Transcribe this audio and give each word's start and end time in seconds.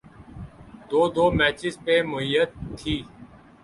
دو 0.89 1.01
دو 1.15 1.25
میچز 1.37 1.75
پہ 1.83 1.95
محیط 2.11 2.49
تھیں۔ 2.77 3.01